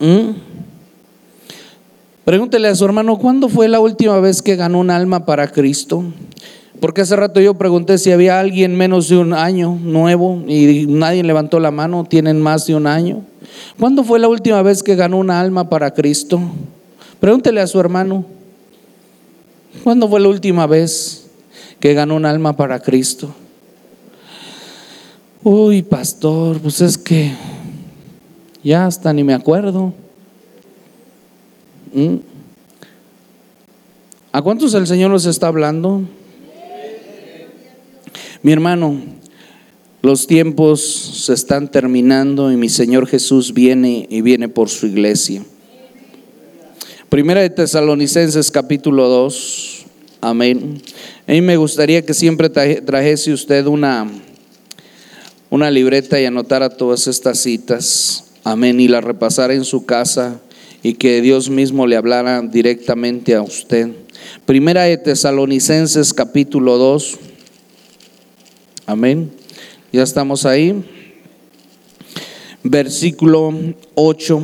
[0.00, 0.30] ¿Mm?
[2.24, 6.04] Pregúntele a su hermano, ¿cuándo fue la última vez que ganó un alma para Cristo?
[6.80, 11.22] Porque hace rato yo pregunté si había alguien menos de un año nuevo y nadie
[11.22, 13.22] levantó la mano, tienen más de un año.
[13.78, 16.40] ¿Cuándo fue la última vez que ganó una alma para Cristo?
[17.20, 18.24] Pregúntele a su hermano,
[19.82, 21.26] ¿cuándo fue la última vez
[21.78, 23.34] que ganó un alma para Cristo?
[25.42, 27.32] Uy, pastor, pues es que
[28.64, 29.92] ya hasta ni me acuerdo.
[31.92, 32.16] ¿Mm?
[34.32, 36.02] ¿A cuántos el Señor nos está hablando?
[38.42, 39.00] Mi hermano,
[40.02, 45.44] los tiempos se están terminando y mi Señor Jesús viene y viene por su iglesia.
[47.08, 49.86] Primera de Tesalonicenses capítulo 2.
[50.20, 50.82] Amén.
[51.28, 54.10] A mí me gustaría que siempre trajese usted una,
[55.48, 58.23] una libreta y anotara todas estas citas.
[58.44, 58.78] Amén.
[58.78, 60.38] Y la repasara en su casa
[60.82, 63.88] y que Dios mismo le hablara directamente a usted.
[64.44, 67.18] Primera de Tesalonicenses capítulo 2.
[68.84, 69.32] Amén.
[69.92, 70.84] Ya estamos ahí.
[72.62, 73.50] Versículo
[73.94, 74.42] 8.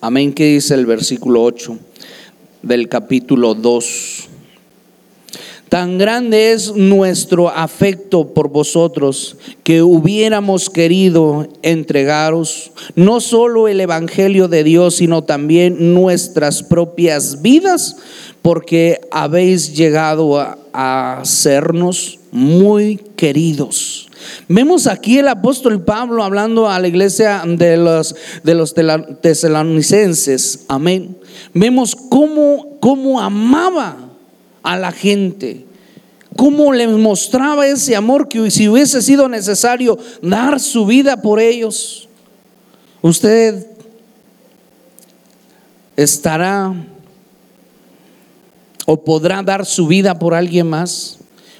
[0.00, 0.32] Amén.
[0.32, 1.78] ¿Qué dice el versículo 8
[2.62, 4.25] del capítulo 2?
[5.68, 14.46] Tan grande es nuestro afecto por vosotros que hubiéramos querido entregaros no solo el Evangelio
[14.46, 17.96] de Dios, sino también nuestras propias vidas,
[18.42, 24.08] porque habéis llegado a, sernos muy queridos.
[24.46, 30.60] Vemos aquí el apóstol Pablo hablando a la iglesia de los, de tesalonicenses.
[30.68, 31.16] Amén.
[31.54, 34.05] Vemos cómo, cómo amaba
[34.66, 35.64] a la gente.
[36.36, 42.08] Cómo les mostraba ese amor que si hubiese sido necesario dar su vida por ellos,
[43.00, 43.66] usted
[45.96, 46.74] estará
[48.84, 51.18] o podrá dar su vida por alguien más.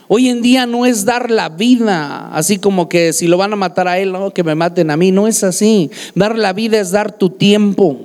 [0.09, 3.57] Hoy en día no es dar la vida, así como que si lo van a
[3.57, 5.91] matar a él, que me maten a mí, no es así.
[6.15, 8.01] Dar la vida es dar tu tiempo,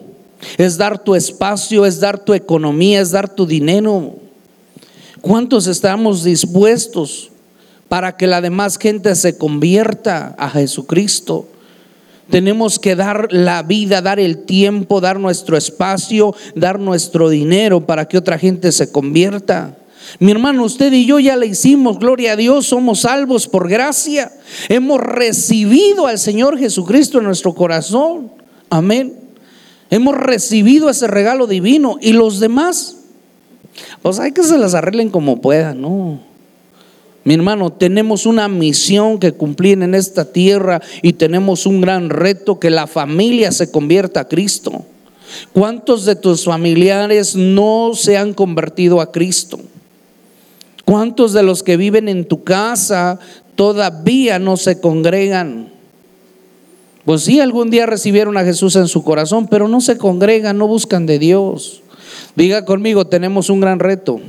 [0.57, 4.15] es dar tu espacio, es dar tu economía, es dar tu dinero.
[5.21, 7.29] ¿Cuántos estamos dispuestos
[7.87, 11.47] para que la demás gente se convierta a Jesucristo?
[12.31, 18.07] Tenemos que dar la vida, dar el tiempo, dar nuestro espacio, dar nuestro dinero para
[18.07, 19.77] que otra gente se convierta.
[20.17, 24.31] Mi hermano, usted y yo ya le hicimos, gloria a Dios, somos salvos por gracia.
[24.69, 28.31] Hemos recibido al Señor Jesucristo en nuestro corazón.
[28.71, 29.13] Amén.
[29.91, 31.97] Hemos recibido ese regalo divino.
[32.01, 33.00] ¿Y los demás?
[34.01, 36.19] Pues hay que se las arreglen como puedan, ¿no?
[37.23, 42.59] Mi hermano, tenemos una misión que cumplir en esta tierra y tenemos un gran reto
[42.59, 44.85] que la familia se convierta a Cristo.
[45.53, 49.59] ¿Cuántos de tus familiares no se han convertido a Cristo?
[50.83, 53.19] ¿Cuántos de los que viven en tu casa
[53.55, 55.71] todavía no se congregan?
[57.05, 60.67] Pues sí, algún día recibieron a Jesús en su corazón, pero no se congregan, no
[60.67, 61.81] buscan de Dios.
[62.35, 64.19] Diga conmigo, tenemos un gran reto.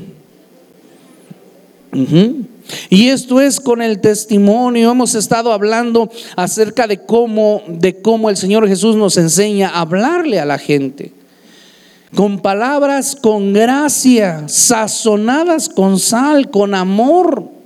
[2.90, 4.90] Y esto es con el testimonio.
[4.90, 10.40] Hemos estado hablando acerca de cómo, de cómo el Señor Jesús nos enseña a hablarle
[10.40, 11.12] a la gente.
[12.14, 17.61] Con palabras con gracia, sazonadas con sal, con amor.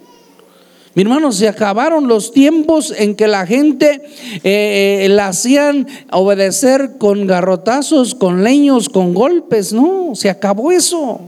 [0.97, 4.01] Mi hermano, se acabaron los tiempos en que la gente
[4.43, 9.75] eh, eh, la hacían obedecer con garrotazos, con leños, con golpes.
[9.75, 11.20] No, se acabó eso.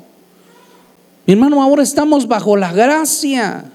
[1.26, 3.66] Mi hermano, ahora estamos bajo la gracia.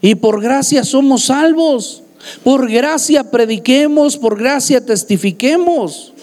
[0.00, 2.02] Y por gracia somos salvos.
[2.42, 6.14] Por gracia prediquemos, por gracia testifiquemos.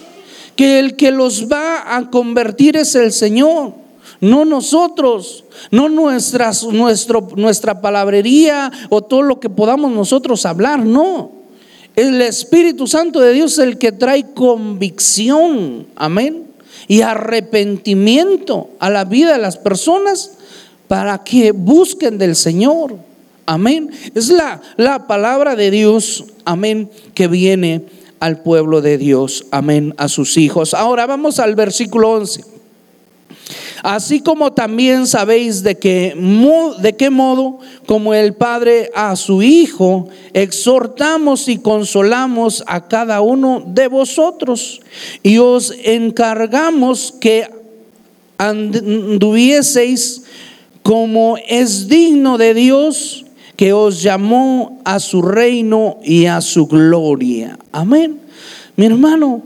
[0.56, 3.74] Que el que los va a convertir es el Señor,
[4.22, 11.32] no nosotros, no nuestras, nuestro, nuestra palabrería o todo lo que podamos nosotros hablar, no.
[11.96, 16.46] El Espíritu Santo de Dios es el que trae convicción, amén,
[16.88, 20.34] y arrepentimiento a la vida de las personas
[20.88, 22.96] para que busquen del Señor.
[23.48, 23.90] Amén.
[24.14, 27.86] Es la, la palabra de Dios, amén, que viene
[28.20, 30.76] al pueblo de Dios, amén, a sus hijos.
[30.76, 32.51] Ahora vamos al versículo 11.
[33.84, 36.16] Así como también sabéis de, que,
[36.98, 43.88] qué modo, como el Padre a su Hijo, exhortamos y consolamos a cada uno de
[43.88, 44.82] vosotros.
[45.24, 47.50] Y os encargamos que
[48.38, 50.24] anduvieseis
[50.84, 53.26] como es digno de Dios
[53.56, 57.60] que os llamó a su reino y a su gloria.
[57.72, 58.20] Amén.
[58.76, 59.44] Mi hermano,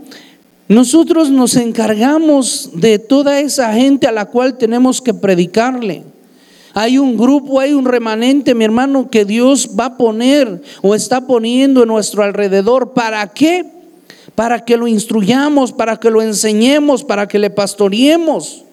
[0.68, 6.02] nosotros nos encargamos de toda esa gente a la cual tenemos que predicarle.
[6.74, 11.26] Hay un grupo, hay un remanente, mi hermano, que Dios va a poner o está
[11.26, 12.92] poniendo en nuestro alrededor.
[12.92, 13.64] ¿Para qué?
[14.34, 18.64] Para que lo instruyamos, para que lo enseñemos, para que le pastoreemos,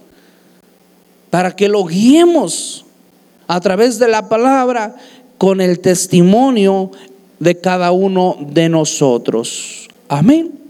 [1.30, 2.86] para que lo guiemos
[3.48, 4.96] a través de la palabra
[5.38, 6.92] con el testimonio
[7.40, 9.88] de cada uno de nosotros.
[10.10, 10.63] Amén.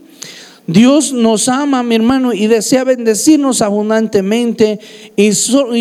[0.66, 4.80] Dios nos ama, mi hermano, y desea bendecirnos abundantemente.
[5.18, 5.32] Y,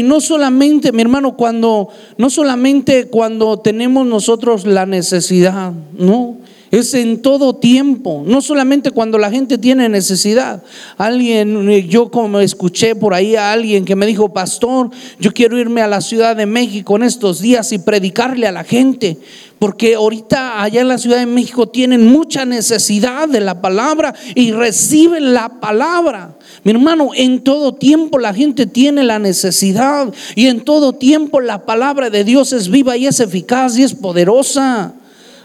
[0.02, 6.38] no solamente, mi hermano, cuando, no solamente cuando tenemos nosotros la necesidad, no.
[6.72, 10.62] Es en todo tiempo, no solamente cuando la gente tiene necesidad.
[10.96, 14.88] Alguien, yo como escuché por ahí a alguien que me dijo, pastor,
[15.20, 18.64] yo quiero irme a la Ciudad de México en estos días y predicarle a la
[18.64, 19.18] gente.
[19.58, 24.52] Porque ahorita allá en la Ciudad de México tienen mucha necesidad de la palabra y
[24.52, 26.38] reciben la palabra.
[26.64, 31.66] Mi hermano, en todo tiempo la gente tiene la necesidad y en todo tiempo la
[31.66, 34.94] palabra de Dios es viva y es eficaz y es poderosa.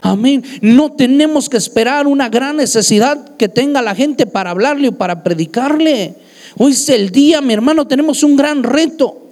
[0.00, 0.44] Amén.
[0.60, 5.22] No tenemos que esperar una gran necesidad que tenga la gente para hablarle o para
[5.22, 6.14] predicarle.
[6.56, 9.28] Hoy es el día, mi hermano, tenemos un gran reto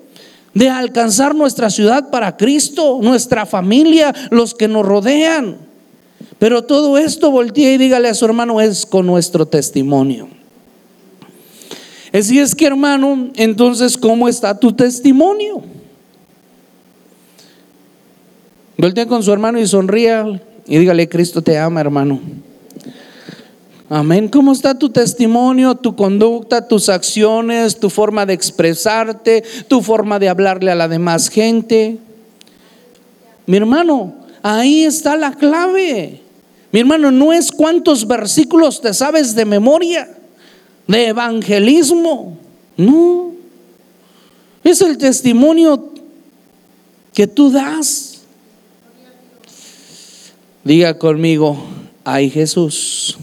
[0.55, 5.59] de alcanzar nuestra ciudad para Cristo, nuestra familia, los que nos rodean.
[6.39, 10.29] Pero todo esto voltea y dígale a su hermano es con nuestro testimonio.
[12.12, 15.62] Así es que hermano, entonces, ¿cómo está tu testimonio?
[18.79, 22.21] Voltea con su hermano y sonría y dígale, Cristo te ama, hermano.
[23.89, 24.29] Amén.
[24.29, 30.29] ¿Cómo está tu testimonio, tu conducta, tus acciones, tu forma de expresarte, tu forma de
[30.29, 31.99] hablarle a la demás gente?
[33.47, 36.21] Mi hermano, ahí está la clave.
[36.73, 40.19] Mi hermano, no es cuántos versículos te sabes de memoria,
[40.89, 42.37] de evangelismo.
[42.77, 43.31] No.
[44.64, 45.93] Es el testimonio
[47.14, 48.16] que tú das.
[50.67, 51.57] Diga conmigo,
[52.03, 53.17] ay Jesús.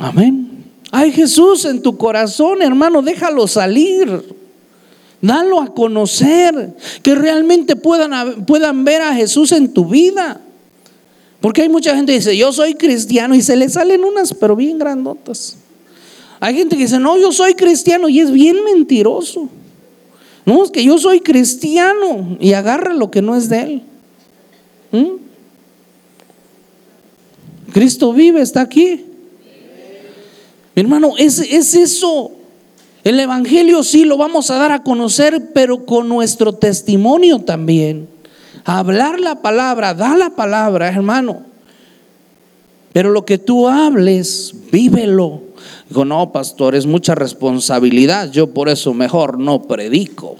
[0.00, 0.64] Amén.
[0.90, 4.34] Hay Jesús en tu corazón, hermano, déjalo salir.
[5.20, 10.40] Dalo a conocer, que realmente puedan, puedan ver a Jesús en tu vida.
[11.40, 14.56] Porque hay mucha gente que dice, yo soy cristiano y se le salen unas, pero
[14.56, 15.56] bien grandotas.
[16.40, 19.48] Hay gente que dice, no, yo soy cristiano y es bien mentiroso.
[20.44, 23.82] No, es que yo soy cristiano y agarra lo que no es de él.
[24.94, 25.16] ¿Mm?
[27.72, 29.04] Cristo vive, está aquí.
[30.76, 32.30] Mi hermano, es, es eso.
[33.02, 38.08] El Evangelio sí lo vamos a dar a conocer, pero con nuestro testimonio también.
[38.64, 41.42] Hablar la palabra, da la palabra, hermano.
[42.92, 45.42] Pero lo que tú hables, vívelo.
[45.88, 48.30] Digo, no, pastor, es mucha responsabilidad.
[48.30, 50.36] Yo por eso mejor no predico.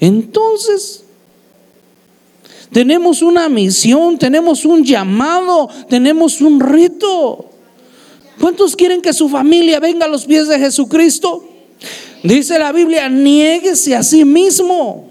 [0.00, 1.01] Entonces,
[2.72, 7.50] tenemos una misión, tenemos un llamado, tenemos un reto.
[8.40, 11.44] ¿Cuántos quieren que su familia venga a los pies de Jesucristo?
[12.22, 15.10] Dice la Biblia, niéguese a sí mismo.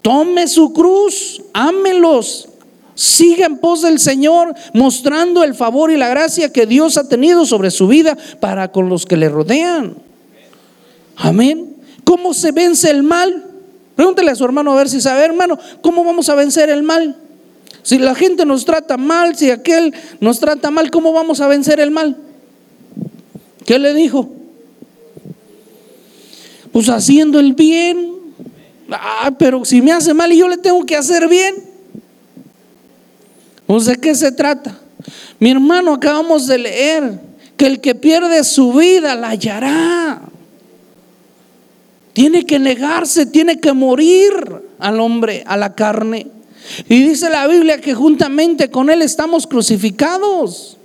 [0.00, 2.48] Tome su cruz, ámelos,
[2.94, 7.44] siga en pos del Señor, mostrando el favor y la gracia que Dios ha tenido
[7.44, 9.96] sobre su vida para con los que le rodean.
[11.16, 11.76] Amén.
[12.04, 13.49] ¿Cómo se vence el mal?
[14.00, 17.18] Pregúntele a su hermano a ver si sabe, hermano, ¿cómo vamos a vencer el mal?
[17.82, 21.80] Si la gente nos trata mal, si aquel nos trata mal, ¿cómo vamos a vencer
[21.80, 22.16] el mal?
[23.66, 24.30] ¿Qué le dijo?
[26.72, 28.10] Pues haciendo el bien.
[28.90, 31.56] Ah, pero si me hace mal y yo le tengo que hacer bien.
[33.66, 34.80] ¿O ¿de qué se trata?
[35.38, 37.20] Mi hermano, acabamos de leer
[37.58, 40.29] que el que pierde su vida la hallará.
[42.20, 44.30] Tiene que negarse, tiene que morir
[44.78, 46.26] al hombre, a la carne.
[46.86, 50.76] Y dice la Biblia que juntamente con Él estamos crucificados.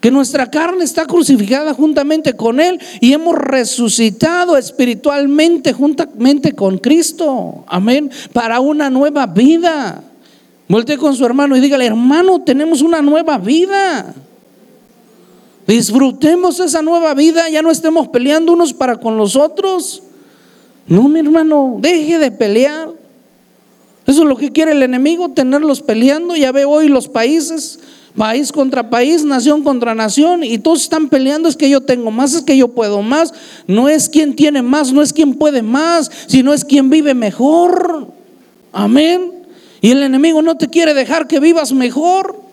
[0.00, 7.66] Que nuestra carne está crucificada juntamente con Él y hemos resucitado espiritualmente juntamente con Cristo.
[7.66, 8.10] Amén.
[8.32, 10.02] Para una nueva vida.
[10.68, 14.14] Voltee con su hermano y dígale, hermano, tenemos una nueva vida.
[15.66, 20.02] Disfrutemos esa nueva vida, ya no estemos peleando unos para con los otros.
[20.88, 22.90] No, mi hermano, deje de pelear.
[24.06, 26.36] Eso es lo que quiere el enemigo, tenerlos peleando.
[26.36, 27.80] Ya ve hoy los países,
[28.16, 31.48] país contra país, nación contra nación, y todos están peleando.
[31.48, 33.34] Es que yo tengo más, es que yo puedo más.
[33.66, 38.06] No es quien tiene más, no es quien puede más, sino es quien vive mejor.
[38.72, 39.32] Amén.
[39.80, 42.45] Y el enemigo no te quiere dejar que vivas mejor.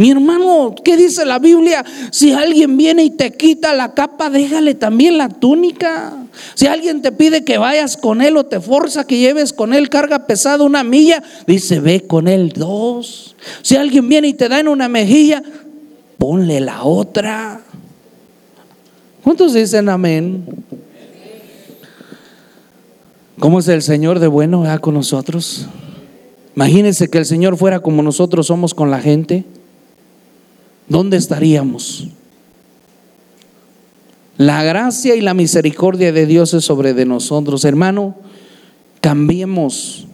[0.00, 1.84] Mi hermano, ¿qué dice la Biblia?
[2.10, 6.14] Si alguien viene y te quita la capa, déjale también la túnica.
[6.54, 9.90] Si alguien te pide que vayas con él o te forza que lleves con él
[9.90, 13.36] carga pesada una milla, dice, ve con él dos.
[13.60, 15.42] Si alguien viene y te da en una mejilla,
[16.16, 17.60] ponle la otra.
[19.22, 20.46] ¿Cuántos dicen amén?
[23.38, 25.66] ¿Cómo es el Señor de bueno con nosotros?
[26.56, 29.44] Imagínense que el Señor fuera como nosotros somos con la gente.
[30.90, 32.08] ¿Dónde estaríamos?
[34.36, 37.64] La gracia y la misericordia de Dios es sobre de nosotros.
[37.64, 38.16] Hermano,
[39.00, 40.08] cambiemos.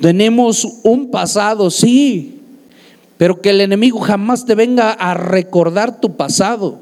[0.00, 2.40] Tenemos un pasado, sí,
[3.18, 6.78] pero que el enemigo jamás te venga a recordar tu pasado.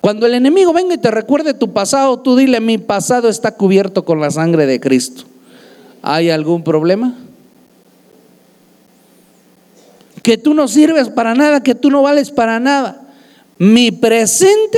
[0.00, 4.04] Cuando el enemigo venga y te recuerde tu pasado, tú dile, mi pasado está cubierto
[4.04, 5.24] con la sangre de Cristo.
[6.02, 7.16] ¿Hay algún problema?
[10.26, 13.00] Que tú no sirves para nada, que tú no vales para nada.
[13.58, 14.76] Mi presente,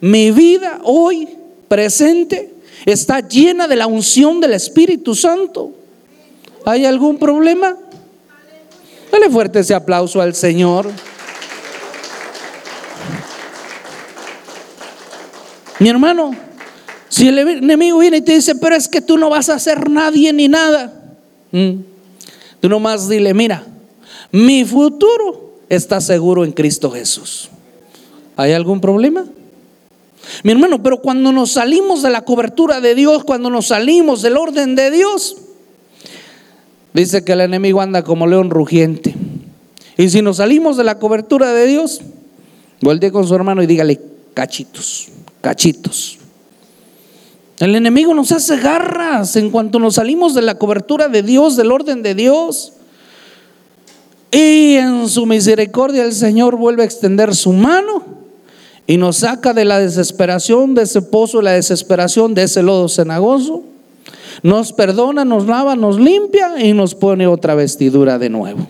[0.00, 1.28] mi vida hoy
[1.68, 2.50] presente,
[2.86, 5.72] está llena de la unción del Espíritu Santo.
[6.64, 7.76] ¿Hay algún problema?
[9.12, 10.90] Dale fuerte ese aplauso al Señor.
[15.80, 16.34] Mi hermano,
[17.10, 19.90] si el enemigo viene y te dice, pero es que tú no vas a hacer
[19.90, 20.94] nadie ni nada,
[21.52, 21.72] mm,
[22.58, 23.66] tú nomás dile, mira,
[24.32, 27.50] mi futuro está seguro en Cristo Jesús.
[28.36, 29.24] ¿Hay algún problema?
[30.42, 34.36] Mi hermano, pero cuando nos salimos de la cobertura de Dios, cuando nos salimos del
[34.36, 35.36] orden de Dios,
[36.92, 39.14] dice que el enemigo anda como león rugiente.
[39.96, 42.00] Y si nos salimos de la cobertura de Dios,
[42.80, 44.00] voltee con su hermano y dígale,
[44.34, 45.08] cachitos,
[45.40, 46.18] cachitos.
[47.58, 51.72] El enemigo nos hace garras en cuanto nos salimos de la cobertura de Dios, del
[51.72, 52.72] orden de Dios.
[54.32, 58.04] Y en su misericordia el Señor vuelve a extender su mano
[58.86, 63.62] y nos saca de la desesperación, de ese pozo, la desesperación, de ese lodo cenagoso.
[64.42, 68.66] Nos perdona, nos lava, nos limpia y nos pone otra vestidura de nuevo.